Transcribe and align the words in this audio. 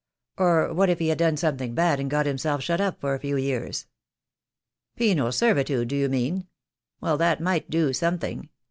"Or 0.39 0.73
what 0.73 0.89
if 0.89 0.97
he 0.97 1.09
had 1.09 1.19
done 1.19 1.37
something 1.37 1.75
bad 1.75 1.99
and 1.99 2.09
got 2.09 2.25
himself 2.25 2.63
shut 2.63 2.81
up 2.81 2.99
for 2.99 3.13
a 3.13 3.19
few 3.19 3.37
years?" 3.37 3.85
"Penal 4.95 5.31
servitude 5.31 5.89
do 5.89 5.95
you 5.95 6.09
mean? 6.09 6.47
Well, 7.01 7.17
that 7.19 7.39
might 7.39 7.69
do 7.69 7.93
something 7.93 8.49